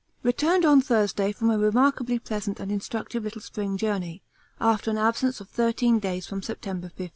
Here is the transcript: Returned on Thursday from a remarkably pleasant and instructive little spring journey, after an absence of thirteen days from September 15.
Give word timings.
Returned 0.23 0.65
on 0.65 0.81
Thursday 0.81 1.31
from 1.31 1.51
a 1.51 1.59
remarkably 1.59 2.17
pleasant 2.17 2.59
and 2.59 2.71
instructive 2.71 3.23
little 3.23 3.39
spring 3.39 3.77
journey, 3.77 4.23
after 4.59 4.89
an 4.89 4.97
absence 4.97 5.39
of 5.39 5.47
thirteen 5.47 5.99
days 5.99 6.25
from 6.25 6.41
September 6.41 6.89
15. 6.89 7.09